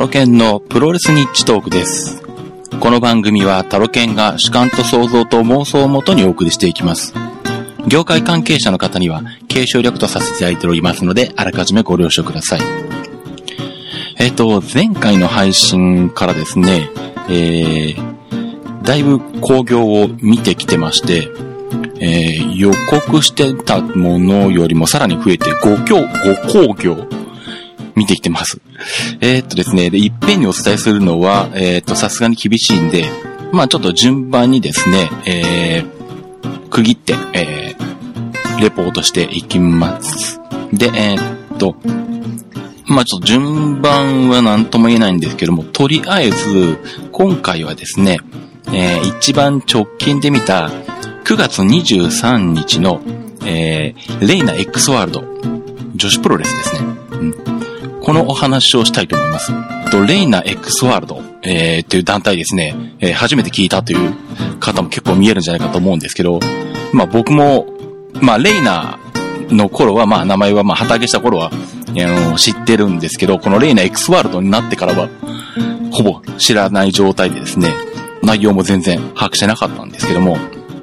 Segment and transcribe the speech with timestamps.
[0.00, 2.22] タロケンのプロレスニッチトークです。
[2.80, 7.12] この番組はタロケンが主観と想像と妄想をもとにお送りしていきます。
[7.86, 12.60] 業界関係者の方には継承略とさせていただいておりますので、あらかじめご了承ください。
[14.18, 16.88] えっ、と、前回の配信からですね、
[17.28, 21.28] えー、だいぶ興行を見てきてまして、
[22.00, 27.06] えー予告してたものよりもさらに増えて5行、5興行
[27.94, 28.62] 見てきてます。
[29.20, 33.08] えーっとですね、で、いっぺんにお伝えするのは、えーっと、さすがに厳しいんで、
[33.52, 40.40] まあちょっと順番にですね、えー、区切って、えー、レポートしていきます。
[40.72, 41.76] で、えーっと、
[42.86, 46.78] まあちょっと順番は何とも言えないんですけども、とりあえず、
[47.12, 48.18] 今回はですね、
[48.72, 50.70] えー一番直近で見た
[51.24, 53.00] 9月23日の、
[53.44, 55.24] えーレイナ X ワールド、
[55.96, 56.80] 女子プロレスですね。
[57.12, 57.59] うん
[58.10, 59.52] このお話をしたいと思います。
[59.92, 64.12] とレイナ X ワールド、えー、っていう団体ですね、えー初めて聞いたという
[64.58, 66.40] 方も結構見えるんじゃないかと思うんですけど、
[66.92, 67.68] まあ僕も、
[68.20, 68.98] まあレイナ
[69.50, 75.08] の頃は、まあ名前は、まあ旗揚げした頃は、あの知ってるんですけど、このレイナ X ワールドになってからは、
[75.92, 77.72] ほぼ知らない状態でですね、
[78.24, 80.36] 内容も全然把握してなかったんですけども、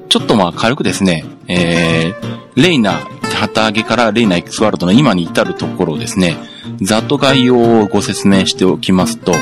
[0.07, 3.01] ちょっとまあ軽くですね、えー、レイナ、
[3.33, 6.37] 旗揚げからレイナ X ワールドの今に至るところですね、
[6.81, 9.33] ざっと概要をご説明しておきますと、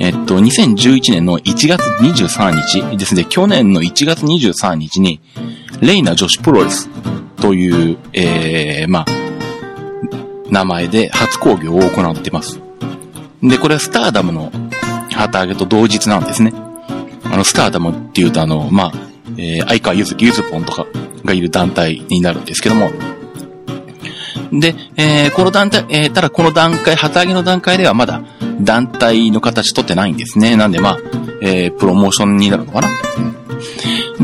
[0.00, 5.20] えっと、2011年の1月23日ですね、去年の1月23日に、
[5.80, 6.88] レイナ女子プロレス
[7.36, 9.06] という、えー、まあ、
[10.50, 12.60] 名前で初興行を行ってます。
[13.42, 14.52] で、これはスターダムの
[15.10, 16.52] 旗揚げと同日なんですね。
[17.24, 18.92] あの、スターダムっていうとあの、まあ、
[19.36, 20.86] えー、相川ゆずきゆずぽんとか
[21.24, 22.90] がいる団体になるんですけども、
[24.60, 28.22] で、えーこの団体、えーただこの段階、旗揚げの段階ではまだ
[28.60, 30.56] 団体の形取ってないんですね。
[30.56, 30.98] なんでまあ、
[31.40, 32.88] えープロモーションになるのかな。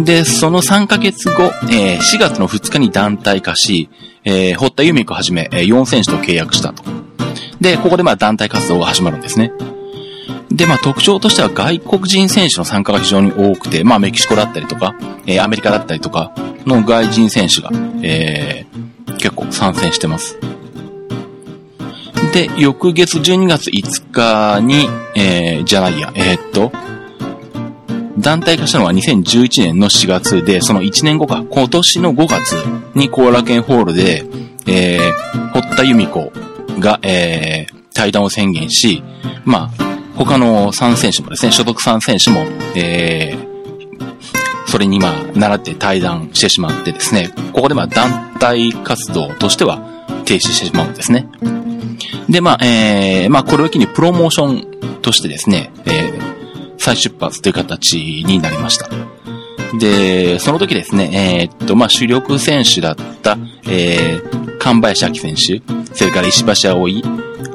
[0.04, 3.88] で、その3ヶ月後、えー4月の2日に団体化し、
[4.24, 6.82] えー堀田由美子はじめ、え4選手と契約したと。
[7.60, 9.52] で、ここでまあ団体活動が始まるんですね。
[10.50, 14.94] で、まあ特徴としては外国人選手の参加が非常に多くて、まあメキシコだったりとか、
[15.26, 16.32] えーアメリカだったりとか
[16.66, 17.70] の外人選手が、
[18.02, 18.89] えー
[19.20, 20.38] 結構参戦してます。
[22.32, 26.72] で、翌月12月5日に、えーじゃないや、えーっと、
[28.18, 32.52] 団体化したのは2011年の4月で、その1年後か、今年の5月
[32.94, 34.24] に後楽園ホールで、
[34.66, 36.32] えー、堀田由美子
[36.78, 39.02] が、えー、対談を宣言し、
[39.44, 42.40] まあ、他の3選手もですね、所属3選手も、
[42.76, 43.49] えー、
[44.70, 49.78] それにまあ、習って対談してしまってですね、ここでまあ、団体活動としては
[50.24, 51.26] 停止してしまうんですね。
[52.28, 58.88] で、まあ、えー、まあ、これを機にプロモーションとしてですね、えー、再出発という形になりました。
[59.76, 63.36] で、その時ですね、えーっと、まあ、主力選手だった、
[63.68, 65.62] えー、神林明選手、
[65.94, 67.02] それから石橋葵、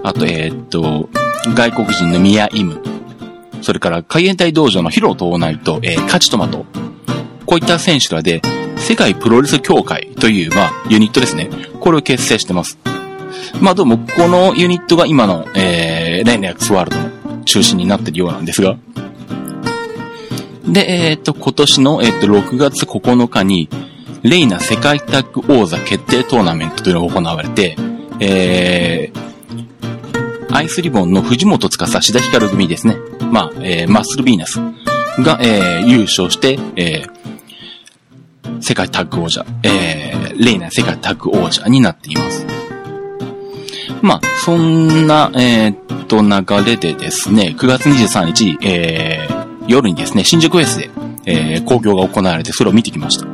[0.04, 1.10] あと、えーっと、
[1.54, 2.82] 外国人の宮イム、
[3.66, 6.68] それから海援隊道場のヒロト内と、えー、カチトマト、
[7.48, 8.44] こういった選手らで、
[8.78, 11.50] 世界プロレス協会という、まあ、ユニットですね。
[11.80, 12.78] これを結成してます。
[13.60, 18.78] まあ、どうも、このユニットが今の、えー、レイナ X ワールドの中心になっているようなんですが。
[20.68, 23.68] で、えっ、と、今年の、えっ、と、6月9日に、
[24.22, 27.76] レイナ世界タッグ王座決定トーナメントというのが行われて、
[28.20, 32.98] えー、アイスリボンの藤本司、志田光組ですね。
[33.32, 34.60] まあ、えー、マッスルヴィーナス
[35.22, 42.46] が、えー、優勝して、えー、世界タッグ王者、えー、レイナ世界タッグ王者になっています。
[44.02, 50.90] まあ、そんな、えーっと、流れでですね、9月23日、えー、夜にですね、新宿フェスで、
[51.26, 53.26] えー、興行が行われて、それを見てきました。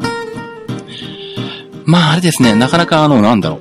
[1.85, 3.59] まあ、あれですね、なかなかあの、なんだろ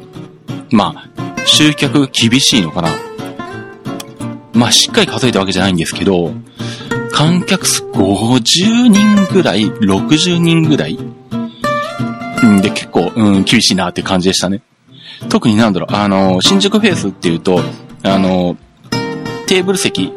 [0.70, 0.76] う。
[0.76, 2.90] まあ、集客厳しいのかな。
[4.52, 6.32] まあ、しっかり数えたわけじゃないんですけど、
[7.12, 14.62] 観客数50人ぐらい、60人ぐらいんで、結構、うん、厳しいなって感じでしたね。
[15.28, 17.60] 特になんだろう、あの、新宿フェイスっていうと、
[18.02, 18.56] あの、
[19.46, 20.12] テーブル席、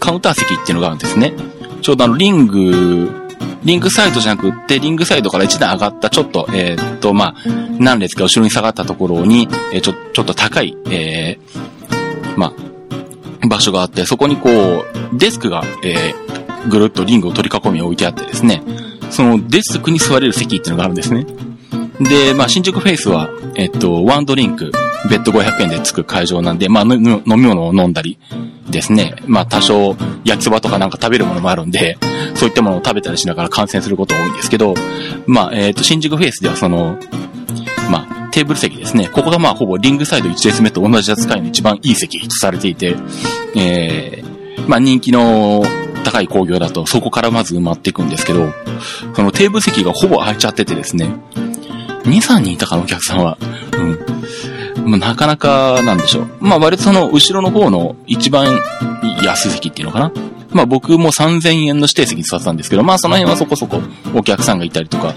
[0.00, 1.32] カウンター席っていうのがあるんですね。
[1.82, 3.10] ちょうどあの、リング、
[3.64, 7.34] リングサイドじゃなくって、リングサイドから一段上がった、ちょっと、えーっと、まあ、
[7.78, 12.52] 何列か後ろに下がったところに、えーちょ、ちょっと高い、えーまあ、
[13.48, 14.84] 場所があって、そこにこう、
[15.16, 18.62] デスクが、えーぐるっとリングを取り囲み置いてあってですね、
[19.10, 21.26] そのデスクに座れる席っていうのがあるんですね。
[22.00, 24.70] で、まあ、新宿フェイスは、えっと、ワンドリンク、
[25.08, 28.18] ベッド500円でつく会場なんで、まあ、の飲み物を飲んだり、
[28.70, 31.96] ですね、まあ多少焼きそばとかなんか食べるものもあるんで、
[32.34, 34.74] そういったものを食べたりしながら観戦することが多いんですけど、
[35.26, 36.98] まあ、えっ、と、新宿フェイスではその、
[38.38, 39.08] テーブル席ですね。
[39.08, 42.94] ここがまあほぼリングサイド1列目と同じ扱いの一番いい席とされていて、
[43.56, 45.64] えー、まあ人気の
[46.04, 48.52] 高い工業だとそこからまず埋まっていくんですけど、
[49.16, 51.16] そのテーブル席がほぼ空いちゃっててですね、
[52.04, 53.38] 2、3人いたかな、お客さんは。
[54.76, 54.90] うん。
[54.92, 56.28] ま、なかなか、なんでしょう。
[56.40, 58.60] まあ、割とその、後ろの方の一番
[59.26, 60.12] 安席っていうのかな。
[60.50, 63.80] まあ、僕も3000円の指定席に座ってたんですけど、まあ、その辺はそこそこ
[64.14, 65.14] お客さんがいたりとか、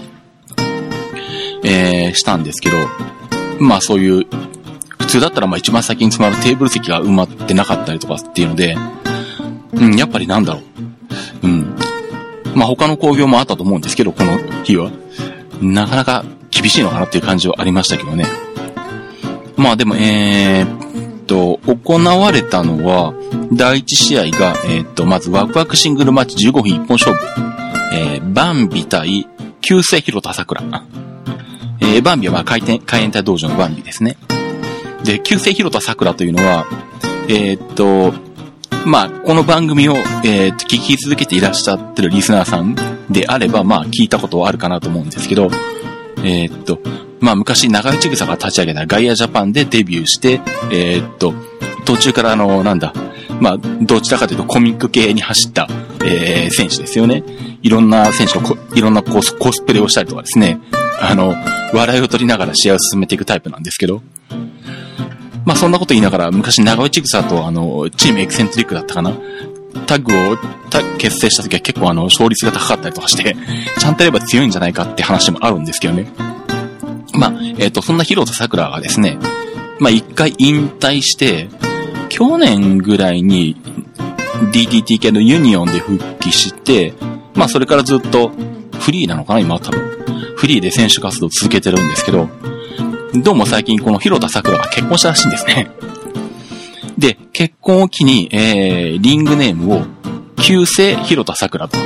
[1.82, 2.76] え、したんですけど、
[3.60, 4.26] まあ、そういう、
[4.98, 8.76] 普通だったらまあ一番先に詰まるテーブル席が埋まってなかったりとかっていうので、
[9.74, 10.60] うん、やっぱりなんだろ
[11.42, 11.46] う。
[11.46, 11.76] うん。
[12.54, 14.90] まあ他の工業もあったと思うんですけど、この日は。
[15.60, 18.26] なかなか厳しいのかなっていう感じはありましたけどね。
[19.56, 23.14] まあでも、えー、っと、行われたのは、
[23.52, 27.20] 第一試合が、えー、っと、まずワクワクシングルマッチ15分一本勝負。
[27.94, 29.28] えー、バンビ対
[29.60, 30.62] 旧世広田桜。
[31.82, 34.16] えー、バンビはまあ回転、海援隊道場のバンビですね。
[35.04, 36.64] で、旧世広田桜というのは、
[37.28, 38.14] えー、っと、
[38.86, 39.94] まあ、この番組を、
[40.24, 42.76] えー、聞き続けていらっしゃってるリスナーさん
[43.10, 45.50] であれば、まあ、聞いたことはあるかなと思うんですけど、
[46.18, 46.78] えー、っと、
[47.20, 50.40] まあ昔長内草が立ち上げたガイアジャパンでデビューして、
[50.72, 51.34] えー、っと、
[51.84, 52.92] 途中からあの、なんだ、
[53.40, 55.68] まあ、どちらかというとコミック系に走った、
[56.04, 57.22] えー、選手ですよね。
[57.62, 60.60] いろんな選手のいろんなコスコスプレをしたりとかですね、
[61.00, 61.34] あの、
[61.72, 64.02] 笑いを取りながら試合を進めていくタイプなんですけど、
[65.44, 69.12] まあそんなこと言いながら、昔長内草とあの、チームエクセントリックだったかな
[69.86, 70.36] タッグを
[70.98, 73.36] 結成した時は結構あの、勝率が高かったりとかして、
[73.78, 76.06] ちゃんとやれば強いんじゃないかって話もあるんですけどね。
[77.14, 79.18] まあ、えっ、ー、と、そんな広田桜がですね、
[79.78, 81.48] まあ一回引退して、
[82.08, 83.56] 去年ぐらいに
[84.52, 86.94] DDT 系のユニオンで復帰して、
[87.34, 88.30] まあそれからずっと
[88.78, 90.01] フリーなのかな今は多分。
[90.42, 92.28] フリーで選手活動を続けてるんですけど、
[93.22, 95.70] どうも最近この広田桜が結婚したらしいんですね。
[96.98, 99.82] で、結婚を機に、えー、リングネームを、
[100.34, 101.78] 旧姓広田桜と。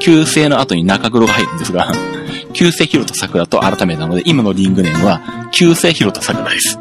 [0.00, 1.90] 旧姓の後に中黒が入るんですが、
[2.52, 6.78] 旧姓広田桜と改めたので、今のリングネームは、旧姓広田桜です。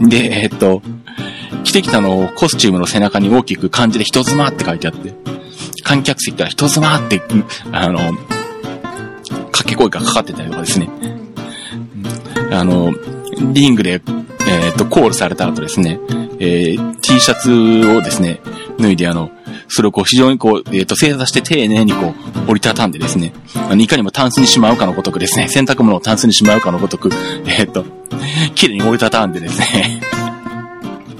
[0.00, 0.80] で、えー、っと、
[1.64, 5.12] 着てきたのをコスチュームの背中に大きく漢字で人妻って書いてあって、
[5.82, 7.20] 観客席から人妻って、
[7.72, 8.16] あの、
[9.56, 10.88] 掛け声がかかってたりとかですね。
[12.50, 12.92] あの、
[13.52, 14.00] リングで
[14.46, 15.98] えっ、と、コールされた後ですね、
[16.38, 18.40] えー、T シャツをですね、
[18.78, 19.30] 脱いであの、
[19.68, 22.14] それをこう非常にこう、えっ、と、正座して丁寧にこ
[22.46, 23.32] う、折りたたんでですね、
[23.70, 27.10] あのいかにもタンスにしまうかのごとくですね、 洗濯物をタンスにしまうかのごとく、
[27.46, 27.84] えっ、ー、と、
[28.54, 30.00] 綺麗に折りたたんでですね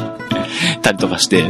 [0.83, 1.45] たりとかして、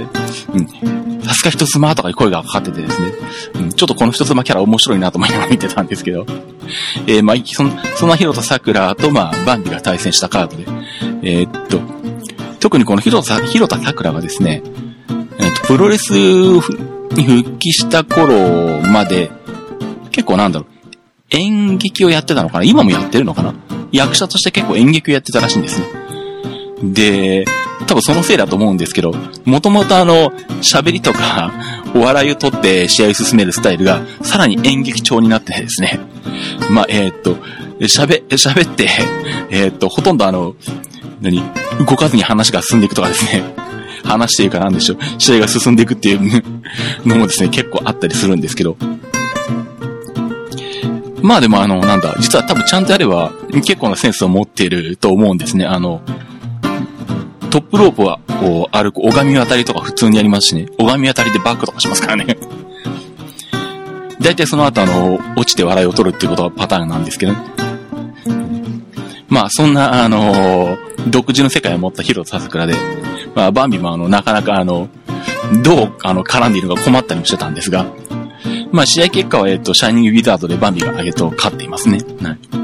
[0.53, 1.04] うん。
[1.25, 3.13] さすが人妻とかに声がかかっててですね、
[3.55, 6.27] うん、ちょっとこの人妻キャラ面白いなと思いながら見てたんですけど、
[7.07, 7.65] えー、まあ、そ
[7.97, 10.65] その広田桜と、まあ、バンビが対戦したカードで、
[11.23, 11.81] えー、っと、
[12.61, 14.63] 特にこの広田、広田桜がですね、
[15.39, 19.31] えー、っと、プロレスに復帰した頃まで、
[20.11, 20.69] 結構なんだろう、
[21.31, 22.65] 演劇をやってたのかな？
[22.65, 23.55] 今もやってるのかな？
[23.93, 25.87] 役者として結構演劇をやってたらしいんですね。
[26.83, 27.45] で、
[27.87, 29.15] 多分そのせいだと思うんですけど、
[29.45, 30.31] もともとあの、
[30.63, 31.53] 喋りとか、
[31.95, 36.01] お笑いをとって試合を進めるスタイルが、さらに演劇調になってですね。
[36.71, 37.37] まあ、えー、っと、
[37.81, 38.89] 喋、喋って、
[39.51, 40.55] えー、っと、ほとんどあの、
[41.21, 41.43] 何
[41.79, 43.45] 動かずに話が進んでいくとかですね。
[44.05, 44.99] 話しているかなんでしょう。
[45.19, 46.43] 試合が進んでいくっていう
[47.07, 48.77] のもですね、結構あったりするんですけど。
[51.23, 55.65] まあでもあの、なんだ、実は多分ちゃんとやれば結構なセンスを持っていると思うんですね。
[55.65, 56.03] あの、
[57.55, 60.67] トップロープは、こう、歩く、拝み渡りとか普通にやりますしね。
[60.77, 62.37] 拝み渡りでバックとかしますからね。
[64.21, 67.39] 大体その後あの、落ちて笑いを取るっていうことがパターンなんですけどね。
[69.29, 72.75] まあ、そんな、あの独自の世界を持った広田桜で、
[73.37, 74.89] まあ、バンビもあの、なかなかあの、
[75.63, 77.87] どう、あの、絡んでいるのか困ったりもしてたんですが、
[78.73, 81.99] まあ、試合結果は、えっと、シャイニングウィザードでバンビが上げと勝っていますね。
[82.21, 82.64] はい。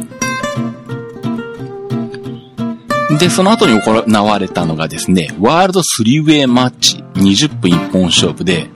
[3.18, 8.68] で、その後に行われたのがですね、ワールドスリーウェイマッチ20分一本勝負で、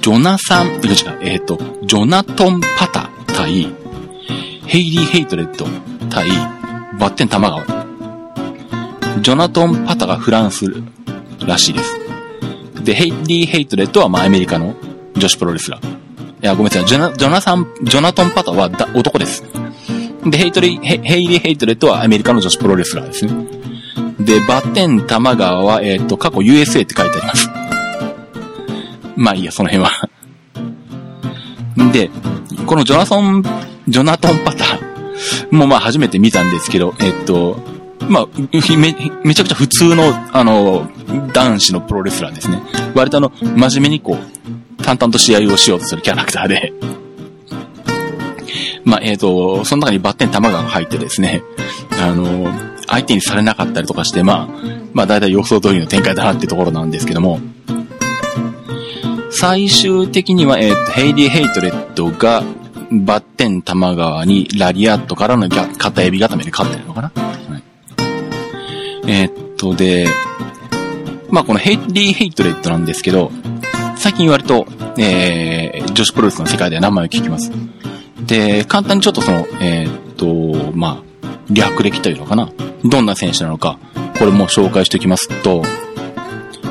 [0.00, 3.72] ジョナサン、違う違う、えっ、ー、と、ジョナトン・パタ対、
[4.66, 5.66] ヘイリー・ヘイトレッド
[6.10, 6.28] 対、
[6.98, 7.64] ばってん多摩川。
[9.20, 10.66] ジョナトン・パタがフランス
[11.46, 12.00] らしいです。
[12.84, 14.74] で、ヘイリー・ヘイトレッドはまあアメリカの
[15.16, 15.86] 女子プロレスラー。
[15.88, 15.92] い
[16.42, 16.84] や、ごめんなさい。
[16.84, 19.44] ジョナ、ジョナサン、ジョナトン・パタは男です。
[20.26, 23.32] で、ヘイトリ、ヘイリー・ヘイトレッドはアメリカの女子プロレスラーですね。
[24.18, 27.50] で、ばってん多摩川は、えっ、と、過去 USA って書いてあります。
[29.16, 30.10] まあいいや、その辺は
[31.92, 32.10] で、
[32.66, 33.44] このジョナソン、
[33.88, 37.58] ジョナトン・パタもまあ初めて見たんですけど、えっと、
[38.08, 38.26] まあ、
[38.76, 40.90] め、めちゃくちゃ普通の、あの、
[41.32, 42.60] 男子のプロレスラーですね。
[42.94, 46.72] 割とあの、真面目にこう、淡々と試合をしようとするキャラクターで
[48.86, 51.42] まあ、えっ、ー、と、その中にばってん多摩が入ってですね、
[52.00, 52.48] あの、
[52.86, 54.48] 相手にされなかったりとかして、まあ、
[54.94, 57.40] まあ、だいたい予想通りの展開だなってところなんですけども、
[59.32, 62.44] 最終的には、えっ、ー、と、ヘイリー・ヘイトレッドが、
[62.92, 67.62] ばってん多摩川にラリアットからの片エビ固めで勝ってるのかな、はい、
[69.08, 70.06] えー、っと、で、
[71.28, 73.32] まあこのヘイリー・ヘイトレッドなんですけど、
[73.96, 74.64] 最近割と、
[74.96, 77.50] えー、女子プロレスの世界では名前を聞きます。
[78.26, 82.50] で、簡単にちょっとその、えー、っと、まあ、略歴というのかな。
[82.84, 83.78] どんな選手なのか、
[84.18, 85.62] これも紹介しておきますと、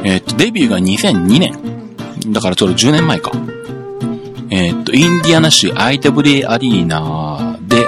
[0.03, 2.33] えー、っと、デビューが2002年。
[2.33, 3.31] だからちょうど10年前か。
[4.49, 7.87] えー、っと、インディアナ州 IWA アリーナで、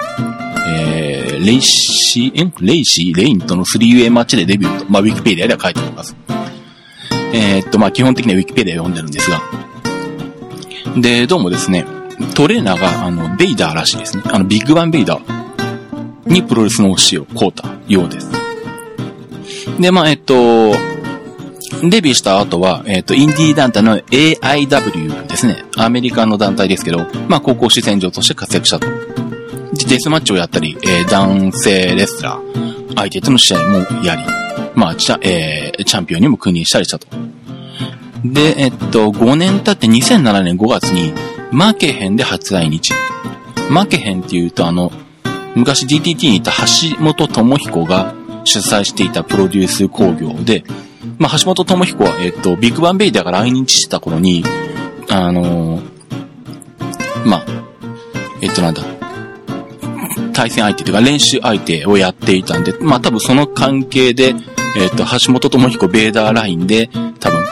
[0.67, 6.15] えー、レイシー、んレイシー、レインとの 3way マッチでデビューと、まあ、ウィキペディアでは書いてあります。
[7.33, 9.41] えー、っと、まあ、基本的にはウィキペディア読んでるんですが。
[10.97, 11.85] で、どうもですね、
[12.35, 14.23] トレーナーが、あの、ベイダーらしいですね。
[14.27, 18.29] あの、ビッグバンベイダーにプロレスの教えをこうたようです。
[19.79, 20.73] で、まあ、えっと、
[21.83, 25.63] デビューした後は、えっ、と、インディー団体の AIW ですね。
[25.75, 28.87] アメリカの団体ですけど、まあ、高校主戦場として活躍したと。
[28.87, 34.23] でデスマッチをやったり、えー、男性レスラー、相手との試合もやり、
[34.73, 37.07] まあ、チャ、えー、チャンピオンにも君臨したりしたと。
[38.25, 41.13] で、えっと、5年経って2007年5月に、
[41.51, 42.93] マケヘンで初来日。
[43.69, 44.91] マケヘンっていうとあの、
[45.55, 48.13] 昔 DTT にいた橋本智彦が
[48.43, 50.63] 主催していたプロデュース工業で、
[51.17, 54.43] まあ、橋本智彦は、えっと、ビッグバンベイダーが来日してた頃に、
[55.09, 55.81] あのー、
[57.25, 57.45] まあ、
[58.41, 58.83] えっとなんだ、
[60.33, 64.35] 対戦相手というか練習相手をやっていたんで、まあ多分その関係で、
[64.77, 66.89] えっと、橋本友彦ベイダーラインで、
[67.19, 67.46] 多分、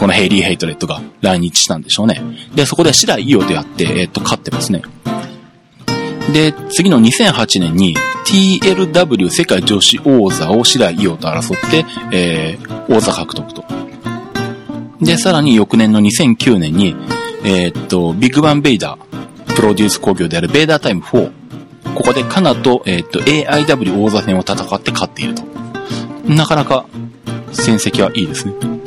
[0.00, 2.22] このヘイリー・ヘイトレッドが来日したんでしょうね。
[2.54, 4.80] で、そこで紫雷イオとやって、えっと、勝ってますね。
[6.32, 7.94] で、次の2008年に
[8.26, 13.62] TLW 世界女子王座を紫雷イオと争って、えー、王座獲得と。
[15.02, 16.96] で、さらに翌年の2009年に、
[17.44, 21.30] えー、っと、ビッグバンベイダー、プロデュース工業であるベイダータイム4。
[21.94, 25.42] ここでカナと、えー、っと、AIW 王座戦を戦って勝っていると。
[26.24, 26.86] なかなか、
[27.52, 28.79] 戦績はいいですね。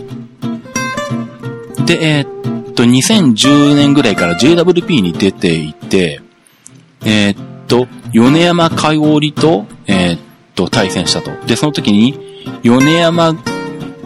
[1.86, 6.22] で、えー、っと、2010年ぐらいから JWP に出ていて、
[7.06, 10.20] えー、っと、米山かおりと、えー、っ
[10.56, 11.32] と、対戦したと。
[11.46, 12.18] で、その時に、
[12.64, 13.36] 米山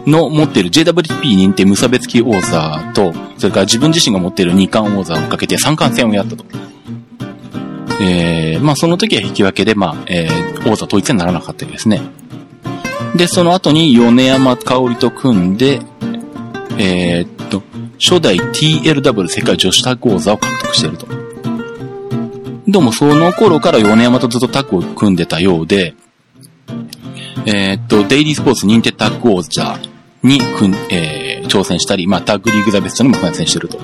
[0.06, 6.44] の持っている JWP 認定無差別級王座と、それから自分自身が持っている二冠王座をかけて三冠戦をやったと。
[8.00, 12.02] えー、まあその時は引き分けで、まあ、えー、王座統一にならなかったですね。
[13.16, 15.80] で、その後に米山香織と組んで、
[16.78, 17.37] えー、
[17.98, 21.06] 初代 TLW 世界女子タッグ王座を獲得していると。
[22.68, 25.94] どうもその頃から米山とずっとタッグを組んでたようで、
[27.46, 29.78] えー、っと、デイリースポーツ認定タッグ王者
[30.22, 30.38] に、
[30.90, 33.78] えー、挑戦したり、まあ、タッグリーグザベストにも参戦してると。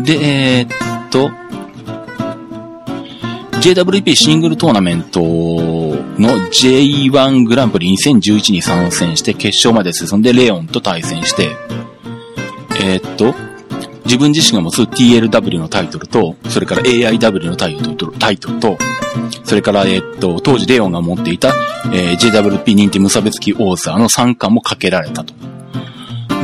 [0.00, 1.30] で、えー、っと、
[3.60, 11.56] JWP シングルトーナメントの J1 グランプリ2011に参戦して決勝まで進んでレオンと対戦して、
[12.84, 13.34] えー、っと、
[14.04, 18.76] 自分自身が持つ TLW のタイトルと、それから AIW のタイトルタイトルと、
[19.44, 21.54] それから、えー、っと、当時レオンが持っていた、
[21.86, 25.32] えー、JWP 認定無差別級王座の3冠もかけられたと。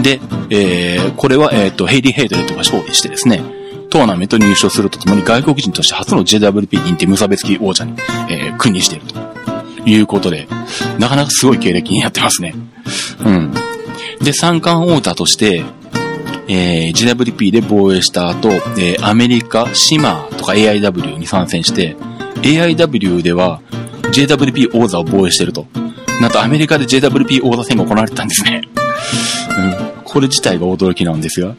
[0.03, 0.19] で、
[0.49, 3.43] えー、これは、えー、っと、ヘイリー・ヘイドレットが勝利してですね、
[3.91, 7.93] トーナメントに優勝するとともに外国人として初の JWP 認定無差別級王者に、
[8.31, 9.21] えー、君臨していると
[9.85, 10.49] いうことで、
[10.99, 12.55] なかなかすごい経歴になってますね。
[13.27, 13.53] うん。
[14.23, 15.65] で、三冠王座として、
[16.52, 21.95] えー、GWP で防衛した後、えー、アメリカ、シマーとか AIW に参戦して、
[22.42, 23.61] AIW では
[24.12, 25.69] JWP 王座を防衛してると。
[26.21, 28.62] なんとアメリカで JWP 王座戦が行われてたんですね。
[29.57, 30.02] うん。
[30.02, 31.54] これ自体が驚きなんですが。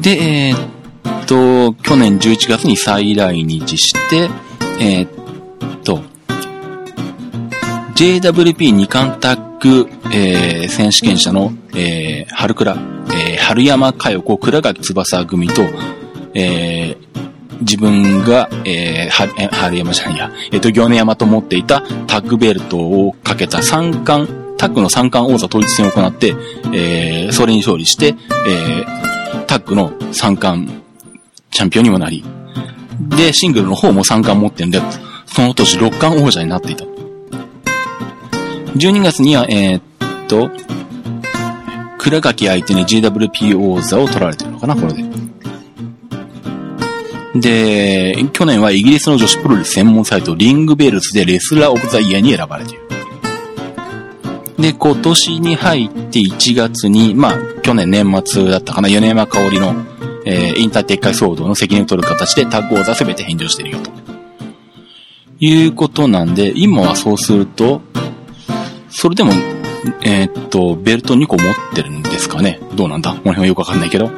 [0.00, 4.30] で、えー、っと、去年11月に再来日して、
[4.80, 5.21] えー、っ、
[7.94, 15.62] JWP2 冠タッグ、えー、選手権者の、えー、春倉、えー、春山佳代子、倉垣翼組と、
[16.34, 26.34] えー、自分が、えー、春山じゃないや、えっ、と、米山と持っていたタッグベルトをかけた三冠、タッグの三冠王座統一戦を行って、
[26.74, 28.14] えー、それに勝利して、
[28.48, 30.72] えー、タッグの三冠
[31.50, 32.24] チャンピオンにもなり、
[33.16, 34.80] で、シングルの方も三冠持ってんで、
[35.26, 36.91] その年六冠王者になっていた。
[38.74, 40.50] 12月には、えー、っと、
[41.98, 45.04] 倉垣相手に GWP 王座を取られてるのかな、これで。
[47.34, 52.82] で、去年はイギリスの女子プロレス専門サイトリングベルズでレスラーオブザイヤーに選ばれている。
[54.58, 59.74] で、今年に入って1月に、まあ、去年年末だったかな、米山香織の、
[60.24, 63.90] えー、インター撤回騒動の責任を取る形でタッグ王座すべて返上してるよと。
[65.40, 67.82] いうことなんで、今はそうすると、
[68.94, 69.32] それでも、
[70.04, 72.60] えー、っと、ベルト2個持ってるんですかね？
[72.74, 73.10] どうなんだ？
[73.10, 74.10] この辺はよくわかんないけど。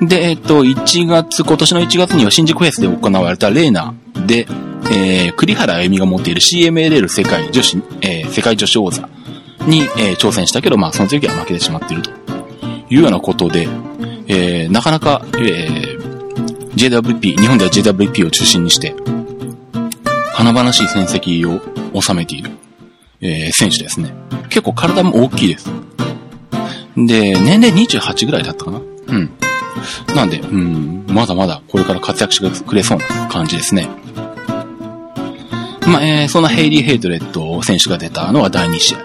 [0.00, 3.94] うん、で、えー、っと、1月、今年の1月には新宿フェスで行われたレーナ
[4.26, 4.46] で、
[4.92, 9.08] えー、栗原あゆみが持っている CMLL 世界女子、えー、世界女子王座
[9.66, 12.10] に、えー、挑戦したけど、まあ、その時は負けてしまっていると。
[12.90, 13.66] いうようなことで、
[14.28, 18.94] えー、なかなか、えー、JWP、日本では JWP を中心にして、
[20.34, 21.60] 華々しい戦績を
[22.00, 22.50] 収めている、
[23.24, 24.12] えー、選手ですね。
[24.50, 25.70] 結構体も大きいです。
[26.94, 29.30] で、年齢28ぐらいだったかなうん。
[30.14, 33.88] なんで、うん、まだまだこれから活躍してくれそうな感じですね。
[35.86, 38.98] まあ、えー、そんなヘイリー・ヘイトレッド選手が出たのは第2試合。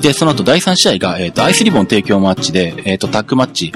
[0.00, 3.72] で、その後第3試合が、えっ、ー、と、アイスリボン提供マッチで、えっ、ー、と、タッグマッチ、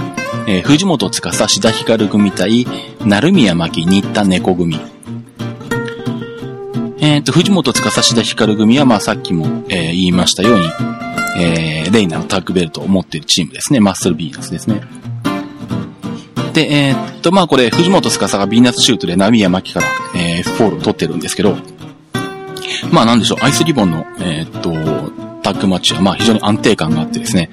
[0.47, 2.67] えー、藤本司、志田光組対、
[3.01, 4.79] 成宮真希、新田猫子組。
[7.01, 10.67] えっ、ー、と、藤本司、志田光組は、まあ、さっきも、えー、言いましたように、
[11.39, 13.81] えー、レイナのタッグベルトを持っているチームですね。
[13.81, 14.83] マッスルビーナスですね。
[16.53, 21.57] で、えー、っと、まあこれ、藤本司がビーナスシュートで成宮真希から、えー、フォールを取ってるんですけど、
[22.93, 24.71] まあなんでしょう、アイスリボンの、えー、っと、
[25.43, 27.51] タッグマッチは、まあ非常に安定感があってですね、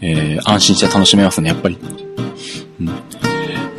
[0.00, 1.78] えー、安心して楽しめますね、やっぱり。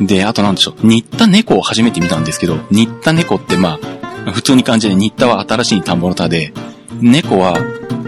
[0.00, 4.01] うん、で、あとなんでしょう、新田猫を初めて見たんですけど、新田猫ってまあ、
[4.32, 6.52] 普通に感じで新田は新しい田んぼの田で、
[7.00, 7.56] 猫は、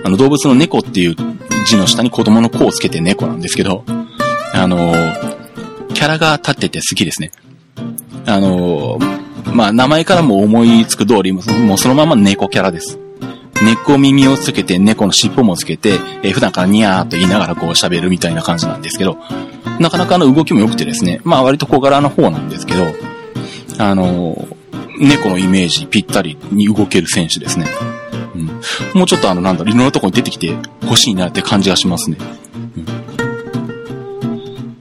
[0.04, 1.16] あの動物の猫っていう
[1.66, 3.84] 字の下に子供の子をつけて猫なんですけど、
[4.52, 4.94] あの
[5.94, 7.32] キャラが立ってて好きですね。
[8.26, 8.98] あの
[9.52, 11.40] まあ、名前からも思いつく通り、も
[11.74, 12.98] うそのまま猫キャラです。
[13.62, 19.18] 猫耳をつけて、猫の尻尾もつけて、えー、普段からニャーと言いながらこう喋るみたいな感じなんですけど、
[19.78, 22.84] なかなかあの動きも良くてですね、まあ割と小柄な方なんですけど、
[23.78, 24.56] あのー、
[24.98, 27.66] 猫のイメージぴったりに動ける選手ですね。
[28.34, 28.46] うん。
[28.98, 32.18] もうちょっとあの、なんだろ、いろんなとこに出てきて欲しいなって感じがしますね。
[32.76, 32.86] うん。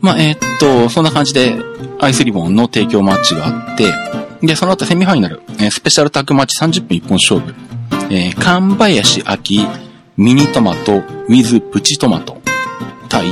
[0.02, 1.56] まあ、えー、っと、そんな感じで、
[2.00, 3.94] アイスリボンの提供マッチがあって、
[4.46, 7.56] で、その後セミファイナル、えー、スペシャルタッグマッチ30分一本勝負。
[8.10, 9.66] えー、神林秋、
[10.18, 12.42] ミニトマト、ウィズプチトマト、
[13.08, 13.28] 対、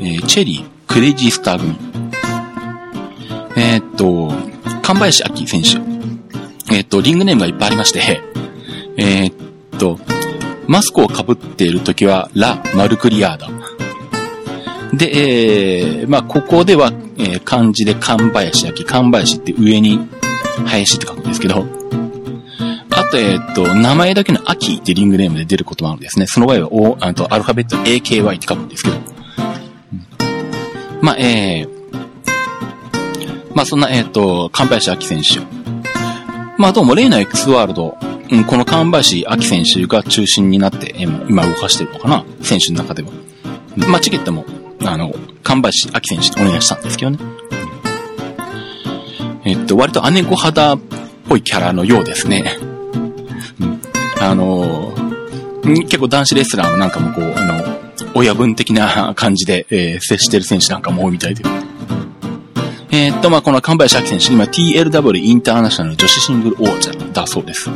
[0.00, 1.76] えー、チェリー、クレイジースター組。
[3.56, 4.32] えー、っと、
[4.82, 5.91] 神林秋選手。
[6.72, 8.20] え、っと、リングネームがいっぱいありまして、
[8.96, 9.32] えー、
[9.76, 9.98] っと、
[10.66, 13.48] マスクを被っているときは、ラ・マルクリアーダ。
[14.94, 20.08] で、えー、まあ、ここでは、えー、漢字で神林秋、神林って上に
[20.66, 21.66] 林って書くんですけど、
[22.90, 26.26] あと、えっと、名前だけの秋ってリングネームで出ることもあるんですね。
[26.26, 28.96] その場合は、お、あと、アルファベット AKY って書くんですけど。
[31.00, 31.82] まあ、えー、
[33.54, 35.61] まあ、そんな、えっ、と、神林秋選手。
[36.62, 37.98] まあ、どうも、例の X ワールド、
[38.30, 42.24] うん、この神林秋選手が中心になって、え今動かしてるのかな？
[42.40, 43.10] 選手の中では。
[43.88, 44.44] まあ、チケットも、
[44.84, 47.18] あの、神林秋選手とお願いしたんですけどね。
[49.44, 50.78] えっと、割と姉御肌っ
[51.28, 52.56] ぽいキャラのようですね。
[53.58, 53.80] うん、
[54.20, 54.94] あの
[55.64, 57.64] 結構男子レスラーなんかもこう、あの、
[58.14, 61.42] 親分的な感じで、えー、接してる選手なんかも多いみたいで。
[62.94, 67.70] えー、っと、まあ、この神林明選手、今 TLW インターナショナル女子シングル王者だそうです。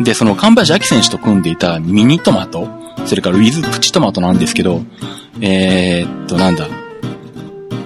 [0.00, 2.66] で、その神林明選手と組んでいたミニトマト、
[3.04, 4.80] それからウィズプチトマトなんですけど、
[5.42, 6.66] えー、っと、なんだ、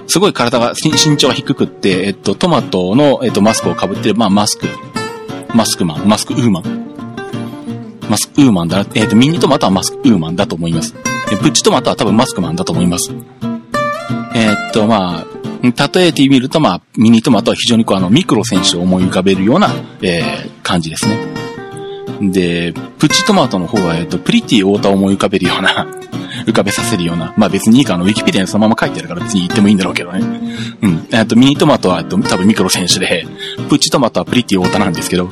[0.07, 4.67] すごい体が、身長が低くって、えっと、トマトの、えっと、マスクを被ってる、まあ、マスク、
[5.53, 6.63] マスクマン、マスクウーマン。
[8.09, 10.95] マスクウーマンだな、えっと、ミニトマトはマスクウーマンだと思います。
[11.29, 13.11] えプチトマトは多分マスクマンだと思います。
[14.33, 19.69] えっと、まあ、例えてみると、まあ、ミニトマトは非常にこう、あの、ミクロ選手を思い浮かべるような、
[20.01, 21.41] えー、感じですね。
[22.29, 25.87] で、プチトマトの方は、えっと、プリティ太田を思い浮かべるような
[26.45, 30.19] 浮かべさせるような、まあ別にいいか、あの、ウィキペディアにそのまま書いてあるから別に言ってもいいんだろうけどね。
[30.81, 31.07] うん。
[31.11, 33.25] えっと、ミニトマトは、えっと、多分ミクロ選手で、
[33.69, 35.29] プチトマトはプリティオータなんですけど、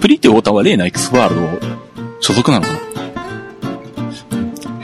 [0.00, 1.76] プリティオータはレーナ X ワールド
[2.20, 2.84] 所属なのかなひ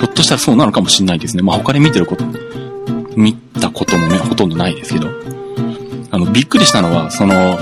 [0.03, 1.43] ょっとしたらそうなのかもしれないですね。
[1.43, 2.25] まあ他で見てること、
[3.17, 5.09] 見たこともね、ほとんどないですけど。
[6.11, 7.59] あの、びっくりしたのは、その、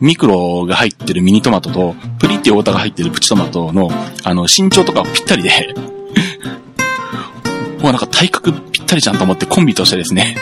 [0.00, 3.90] ミクロが入ってるミニトマトと、プリってオータが入ってるプチトマトの、
[4.24, 5.50] あの、身長とかぴったりで
[7.80, 10.36] もうなんか体格ぴったりじゃんと思ってコンビとしてですね、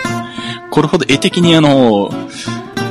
[0.71, 2.11] これほど絵的にあの、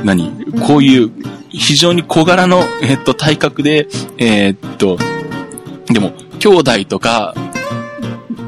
[0.04, 1.12] 何こういう
[1.50, 4.98] 非常に小柄の、えっと、体格で、えー、っと、
[5.92, 7.36] でも、兄弟とか、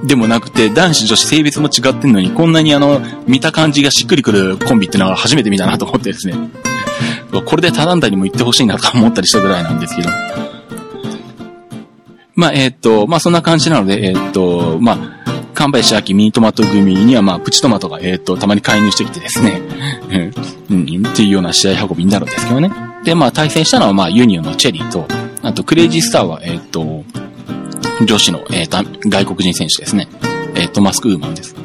[0.08, 6.36] でもなくて、男子女子性別も違ってんのに、こんなにあの、見た感じがしっくりくるコンビってのは初めて見たなと思ってですね。
[7.46, 10.10] これでタランダにも行ってほしいなと思ったりしたぐらいなんですけど。
[12.36, 14.98] まあ、えー、っと、まあ、そんな感じなので、えー、っと、まあ、
[15.54, 19.62] 神林明ミニトマト組には、まあ、プチトマトが、えー、っと、たまに介入してきてですね、
[20.70, 22.72] うん、っていうような試合運びになるんですけどね。
[23.04, 25.08] で、まあ、対戦したのは、まあ、ユニオンのチェリーと、
[25.42, 27.04] あと、クレイジースターは、えっと、
[28.06, 28.78] 女子の、えっと、
[29.10, 30.08] 外国人選手ですね。
[30.56, 31.56] えっと、マスクウーマンです。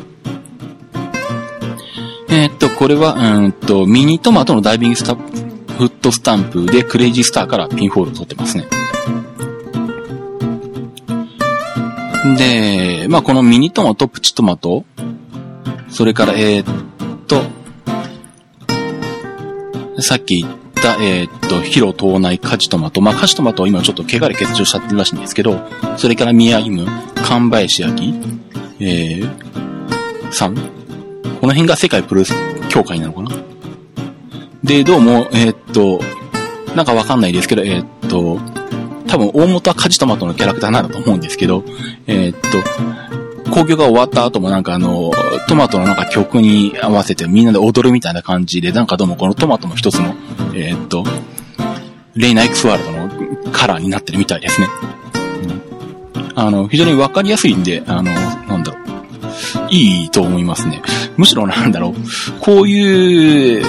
[2.29, 8.67] えっと、これは、うんと、ミニトマトのダイビングスタフットスタンプでクレイジースターからピンホールを取ってますね。
[12.37, 14.85] で、まあこのミニトマト、プチトマト、
[15.89, 16.65] それから、えー、っ
[17.27, 17.43] と、
[20.01, 23.01] さっき言った、えー、っと、ヒロ、島内、カジトマト。
[23.01, 25.61] まあ、カジトマトは今ちょっと怪我で欠場しちゃってるらしいんですけど、
[25.97, 28.15] それから宮イム、神林焼
[28.81, 30.57] えー、さん。
[30.57, 30.61] こ
[31.47, 32.35] の辺が世界プロレス
[32.69, 33.31] 協会なのかな？
[34.65, 36.01] で、どうも、えー、っと、
[36.75, 38.41] なんかわかんないですけど、えー、っと、
[39.07, 41.65] 多分大元はカジトマトのキャラクターなんだと思うんですけど、
[42.07, 42.41] えー、っ
[43.45, 45.11] と、工業が終わった後もなんかあの、
[45.49, 50.15] トマトのなんか曲に合わせてみんなで踊るみたいな感じで、なんかどうもこのトマトも一つの、
[50.55, 51.05] えー、っと、
[52.15, 52.93] レイナ X ワールド
[53.47, 54.69] のカラーになってるみたいですね。
[55.45, 58.83] うん、あの、非常にわかりやすいんで、あの、なんだろう。
[59.71, 60.83] いいと思いますね。
[61.17, 61.95] むしろなんだろう。
[62.41, 63.65] こういう、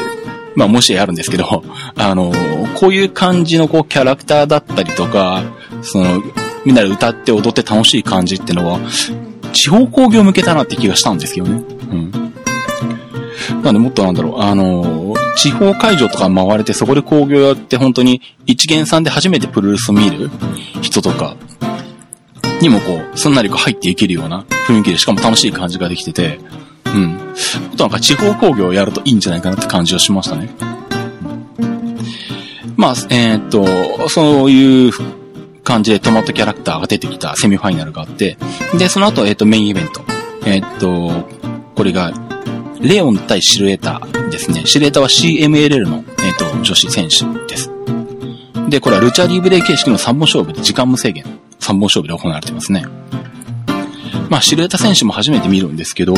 [0.56, 1.64] まあもしあるんですけど、
[1.96, 2.32] あの、
[2.76, 5.44] こういう感じのこうキャラクターだったりとか、
[5.82, 6.22] その、
[6.66, 8.80] みんなで歌って踊って楽しい感じってのは、
[9.54, 11.64] 地方工業向けだなって気がしたんですよね。
[11.92, 12.23] うん。
[13.64, 20.30] なんでもっとなんだろう、あの、地方会場とか回れてそこで工業やって本当に一元さんで初めてプロレスを見る
[20.82, 21.36] 人とか
[22.62, 26.40] にもこう、すんなりこう入っていけるような雰囲気でしかも楽しい感じができてて、
[26.86, 27.34] うん。
[27.74, 30.50] あとなんか地方工業をやるといいんじゃないかなって感じをしましたね。
[32.76, 34.92] まあ、えー、っと、そういう
[35.64, 38.38] 感じでトマトキャラクターが出てきたセミファイナルがあって、
[38.78, 40.02] で、その後、えー、っと、メインイベント。
[40.46, 41.28] えー、っと、
[41.76, 42.12] これが、
[42.84, 44.66] レオン対シルエーターですね。
[44.66, 47.72] シルエーターは CMLL の、えっと、女子選手です。
[48.70, 51.24] で、これはルチャリーブレイ形式の3本勝負で時間無制限。
[51.60, 52.86] 3本勝負で行われてますね。
[54.30, 56.14] まあ、シルエータ選手も初めて見るんですけど、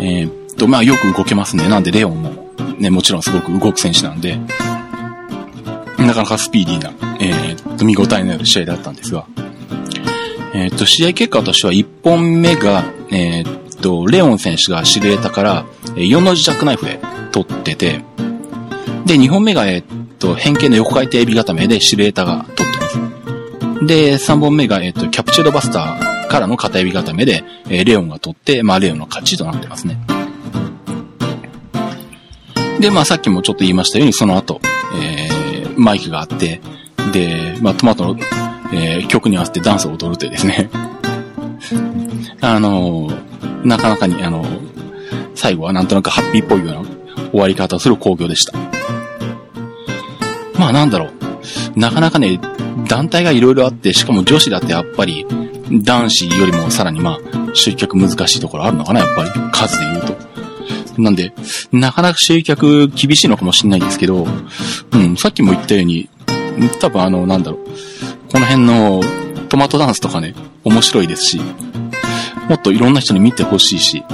[0.00, 1.68] えー、っと、まあよく動けますね。
[1.68, 2.30] なんでレオンも、
[2.78, 4.38] ね、もちろんすごく動く選手なんで、
[5.98, 9.26] なかなかスピーディーな、えー、っと、見応えのある試合だったんですが、
[10.54, 15.64] えー、っと、試合結果としては1本目が、えー、っっと、レオン選手がシルエータから
[15.96, 17.00] 4の字ジャックナイフで
[17.32, 18.04] 取ってて、
[19.04, 19.84] で、2本目が、えっ
[20.20, 23.86] と、変形の横回転エビ固めでシルエータが取ってます。
[23.86, 29.98] で、3本目が、えっと、キャプチュードバスターからの片指固めで、え、レオンが取って、まあ、レオンの勝ちとなってますね。
[32.78, 34.60] で、まあ、さっきもちょっと言いましたように、その後、
[35.00, 36.60] えー、マイクがあって、
[37.12, 38.16] で、まあ、トマトの、
[38.72, 40.70] えー、曲に合わせてダンスを踊るというですね。
[42.40, 43.31] あのー、
[43.64, 44.44] なかなかに、あの、
[45.34, 46.82] 最後はなんとなくハッピーっぽいような
[47.30, 48.58] 終わり方をする工業でした。
[50.58, 51.78] まあなんだろう。
[51.78, 52.40] なかなかね、
[52.88, 55.26] 団体がいろいろあって、しかも女子だってやっぱり、
[55.70, 59.30] 男子よりもさらにまあ、集客難しいところあるのかな、やっぱり。
[59.52, 60.32] 数で言うと。
[61.00, 61.32] なんで、
[61.72, 64.26] なかなか集客厳しいのかもしれないんですけど、
[64.92, 66.08] うん、さっきも言ったように、
[66.80, 67.60] 多分あの、なんだろう、
[68.30, 69.02] この辺の
[69.48, 71.40] トマトダンスとかね、面白いですし、
[72.52, 74.04] もっといろんな人に見てほしいし、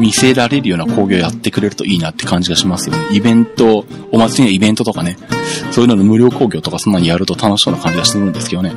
[0.00, 3.06] 見せられるような工業やってくれるといいなって感じがしますよね。
[3.12, 5.16] イベント、お祭りのイベントとかね、
[5.70, 8.72] そういうのの無料工業とかそんなにやると楽しそうな感じがするんですけどね。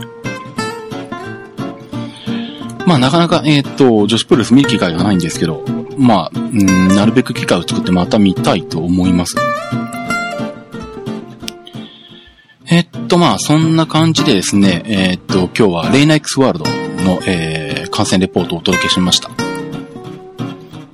[2.86, 5.66] まあなかなか、えっ、ー、と、女子プロレス見る機会がないんですけど、
[5.98, 9.36] まあ、うん、なるべく機会を作ってまた見たいと思います。
[12.70, 16.66] えっと、まあ、そんな感じでですね、えっと、今日はレイナ X ワールド
[17.04, 17.67] の、えー、
[17.98, 19.32] 観戦レポートをお届けしました。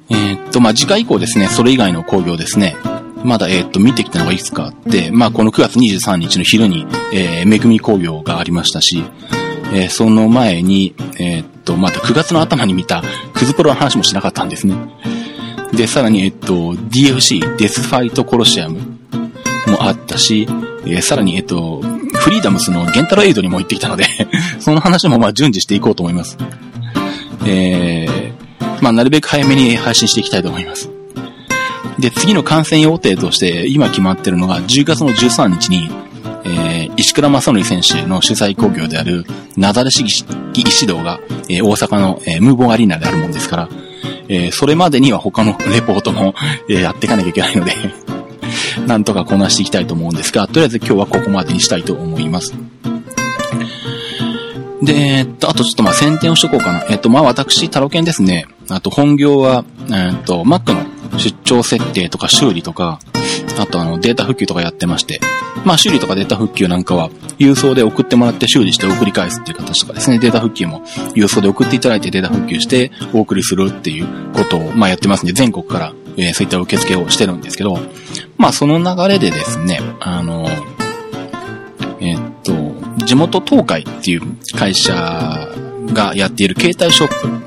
[0.10, 2.78] えー、っと、まあ、次回以降ですね、それ以外の工業ですね、
[3.26, 9.04] まだ、えー、っと、見てきたのがいくつかあって、まあ、この9月23日の昼に、えー、めぐみ工業がありましたし、
[9.74, 14.78] えー、その前に、えー、っと、また9月の頭に見た、クズプロの話もしなかったんですね。
[15.74, 18.80] で、さらに、えっと、DFC、デスファイトコロシアム
[19.68, 20.48] もあったし、
[20.86, 24.06] えー、さらに、えっと、フリーダムスのゲンタロエイドにも行ってきたので
[24.60, 26.38] その話もまあ順次していこうと思います。
[27.46, 30.90] えー、まあなるべく早めに配信していきたいと思います。
[32.00, 35.90] で、次の観戦予定として今決まってるのが10月の13日に、
[36.46, 39.26] えー、石倉正則選手の主催工業である、
[39.56, 43.70] なだれ式石道が、えー、大阪の、えー、ムーボンアリーナであるもんですから、
[44.28, 46.34] えー、それまでには他のレポートも、
[46.70, 47.74] えー、やっていかなきゃいけないので
[48.88, 52.54] なんとかこなしていきたいと思うんですが、とりあえず今日はここまでにしたいと思います。
[54.84, 56.86] で、えっと、あとちょっとまあ宣伝をしとこうかな。
[56.90, 58.48] えっと、まあ私、タロケンですね。
[58.70, 63.00] あと本業は、えっと、Mac の出張設定とか修理とか、
[63.60, 65.20] あとあのデータ復旧とかやってまして、
[65.64, 70.82] まあ修理とかデータ復旧なんかは郵送で送ってもらって修理して送り返すっていう形とかですね、データ復旧も
[71.16, 77.78] 郵送で送っていただいてデータ復旧してお送りするっていうことをまあやってますんで、全国から、えー、そういった受付をしてるんですけど、
[78.38, 80.48] まあその流れでですね、あの、
[82.00, 82.54] え、っと、
[83.06, 84.22] 地元東海っていう
[84.56, 84.94] 会社
[85.94, 87.44] がやっている携帯ショップ、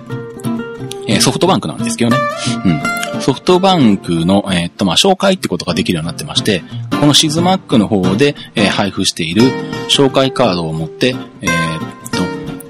[1.08, 2.16] え、ソフトバンクなんですけどね。
[2.64, 3.20] うん。
[3.20, 6.62] ソフトバンクの、えー、っと、まあ、紹介ってことができるようになってまして、
[7.00, 9.42] このシズマックの方で、えー、配布している
[9.88, 11.50] 紹介カードを持って、え、っ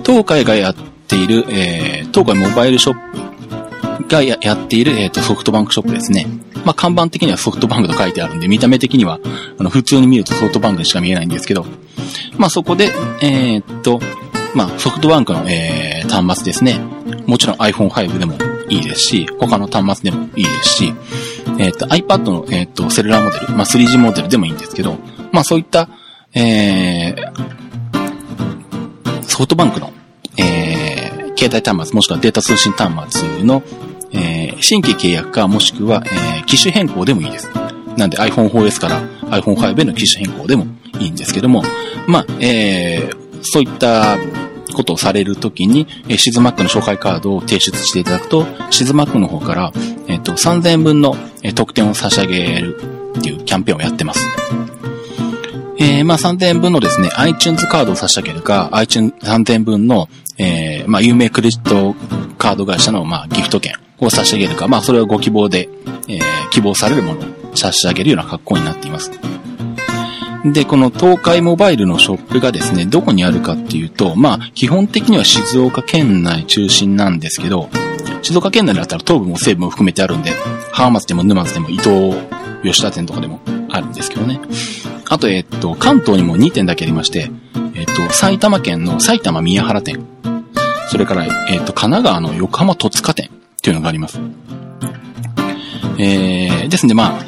[0.02, 2.96] と、東海がやっている、え、東海モバイルショッ
[4.04, 6.26] プがやっている、え、っと、ソフトバンクショップですね。
[6.66, 9.20] まあ、看板的にはソフトバンクと書いてあるんで、見た目的には、
[9.56, 11.64] あの、普通に見るとソフトバンクにしか見えないんですけど、
[12.38, 12.90] まあ、そこで、
[13.22, 14.00] えー、っと、
[14.52, 16.80] まあ、ソフトバンクの、えー、端末ですね。
[17.26, 18.36] もちろん iPhone5 でも
[18.68, 20.92] いいですし、他の端末でもいいですし、
[21.60, 24.98] えっ、と、iPad の、えっ、と、セルラーモデル、まあ、3G モデルでもいいんですけど、
[25.30, 25.88] まあ、そういった、
[26.34, 27.32] えー、
[29.22, 29.92] ソフトバンクの、
[30.36, 33.62] えー、携帯端末、もしくはデータ通信端末の、
[34.12, 37.50] えー、新規契約か、もしくは、えー、機種変更でもいいです。
[37.96, 39.00] なんで iPhone4S から
[39.40, 40.66] iPhone5 への機種変更でも
[40.98, 41.62] いいんですけども、
[42.06, 44.18] まあ、えー、そういった
[44.74, 49.72] ことをされるときに、えシズマックの紹介カードを提出していただくと、シズマックの方から、
[50.06, 51.16] えっ、と、3000円分の、
[51.54, 52.76] 特典を差し上げる
[53.16, 54.26] っていうキャンペーンをやってます。
[55.78, 61.94] えー、まあ3000円分のですね、iTunes カードを差し上げるか、iTunes 3000円分の、えー、まあ有名クレジット
[62.38, 65.68] カード会社の、まあギフト券を差し上げるか、まあそれはご希望で、
[66.08, 67.20] えー、希望されるもの
[67.52, 69.10] を差し上げるような格好になっています。
[70.52, 77.68] で、この東海モバイルのショップがですね、どこにあるかっていうと、まあ、基本的には静岡県内中心なんですけど、
[78.22, 80.32] 静岡県内だったら東部も西部も含めてあるんで、
[80.72, 82.14] 浜松でも沼津でも伊東
[82.62, 84.40] 吉田店とかでもあるんですけどね。
[85.08, 87.30] あと、えっと、関東にも2店だけありまして、
[87.74, 90.04] えっと、埼玉県の埼玉宮原店、
[90.88, 93.30] それから、えっと、神奈川の横浜戸塚店
[93.66, 94.20] っていうのがあります。
[95.98, 97.24] えー、ですね、まあ、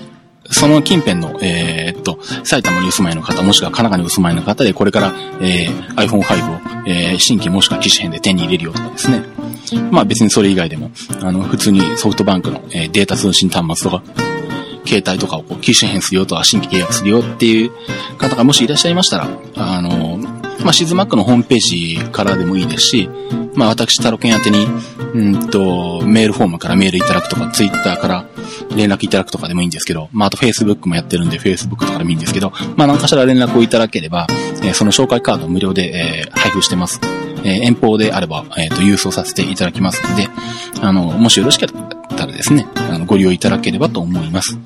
[0.52, 9.24] その近辺の、えー、っと、埼玉にお住まいの方、もしくは神奈川にお住まいの方で、これから、えー、iPhone5 を、えー、新規もしくは機種変で手に入れるよとかですね。
[9.90, 14.04] まあ別にそれ以外でも、あの、普通にソフトバンクの、えー、データ通信端末とか、
[14.86, 17.72] 携帯とかをこう機種変するよとか、新規契約するよっていう
[18.16, 20.18] 方がもしいらっしゃいましたら、あの、
[20.64, 23.10] まあ、シズマックのホームページからでもいいですし、
[23.54, 24.66] まあ、私、タロケン宛てに、
[25.14, 28.24] うんと、メールフォームからメールいただくとか、ツイッターから
[28.76, 34.26] 連絡いただくとかでもいいんですけど、まあ、あと Facebook もやってるんで、Facebook とかでもいいんですけど、まあ、何かしら連絡をいただければ、
[34.62, 37.00] えー、その紹介カードを無料で、えー、配布してます。
[37.44, 40.28] えー、遠方であれば、えっ、と、郵送させていただきますので、
[40.82, 44.58] あの、もしよろしかったらですね、あのご利用いただければと思います。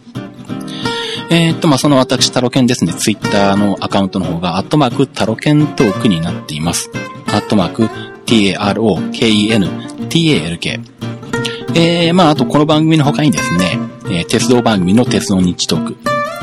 [1.31, 6.90] え、っと、まあ、その私、タロケンですね、ツイッターのアカウントの方が、アットマーク、タロケントークになっています。
[7.28, 7.88] アットマーク、
[8.27, 10.81] t-a-r-o-k-e-n, t-a-l-k。
[11.75, 15.97] えー、まあ、あとこの番組の他にですね、えー、鉄道番組の鉄道日トーク、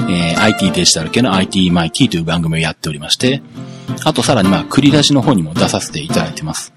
[0.10, 3.42] えー、IT デジタル系の IT マイティという番組をやっておりまして、
[4.06, 6.74] あとさらにまあ、クリラジの方にも出させていただいてます。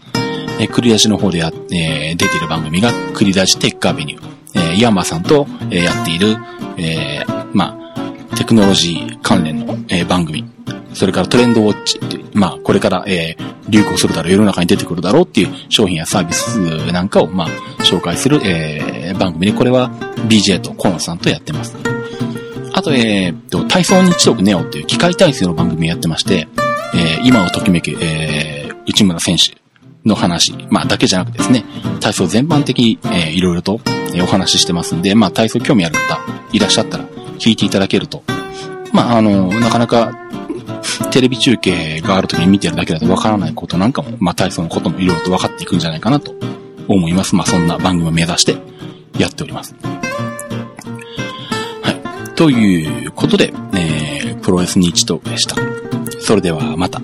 [0.58, 4.32] えー、クリラジの方でや、えー、出ている番組が、クリラジテックアベニュー。
[4.54, 6.36] えー、ヤンマさんと、えー、やっている、
[6.76, 7.78] えー、ま
[8.30, 10.51] あ、テクノロジー関連の、えー、番組。
[10.94, 16.58] それからトレンドウォッチっていう、まあ、これから、えー、流行するだろう、世の中に出てくるだろうっていう商品やサービス
[16.92, 17.48] なんかを、まあ、
[17.82, 19.90] 紹介する、えー、番組で、これは
[20.28, 21.76] BJ とコンさんとやってます。
[22.74, 26.48] あと、えー、と、体操日読ネオっていう機械体操の番組やってまして、
[26.94, 29.56] えー、今をときめく、えー、内村選手
[30.04, 31.64] の話、まあだけじゃなくてですね、
[32.00, 36.20] 体操全般的に、えー、いろいろと、えー、お話ししてますんで、まあ体操興味ある方
[36.52, 37.04] いらっしゃったら
[37.38, 38.22] 聞いていただけると、
[38.92, 40.12] まああの、なかなか
[41.10, 46.34] テレビ中継がある時に見てるだけだとわからないことなんかも、まあ体操のこともいろいろと分かっていくんじゃないかなと
[46.88, 47.34] 思います。
[47.34, 48.56] まあそんな番組を目指して
[49.18, 49.74] やっております。
[51.82, 52.34] はい。
[52.34, 55.56] ということで、えー、プロレス日トークでした。
[56.20, 57.00] それではまた。